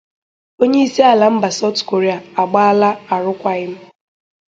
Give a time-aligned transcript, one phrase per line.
[0.61, 3.73] Onye isi ala mba South Koria agbaala arụkwaghị m